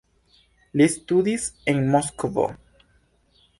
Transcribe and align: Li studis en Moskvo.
Li 0.81 0.87
studis 0.93 1.45
en 1.73 1.85
Moskvo. 1.97 2.49